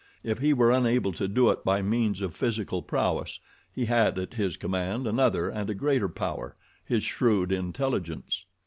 [0.23, 3.39] If he were unable to do it by means of physical prowess,
[3.71, 8.45] he had at his command another and a greater power—his shrewd intelligence.